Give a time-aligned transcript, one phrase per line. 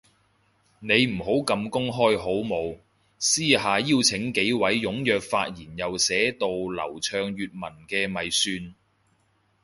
[0.79, 2.79] 你唔好咁公開好冇，
[3.19, 8.73] 私下邀請幾位踴躍發言又寫到流暢粵文嘅咪算